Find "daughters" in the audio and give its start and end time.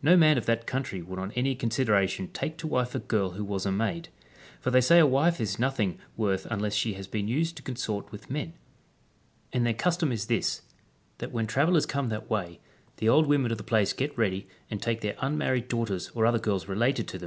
15.68-16.08